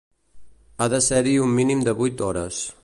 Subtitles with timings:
[0.77, 2.67] Ha de ser-hi un mínim de vuit hores.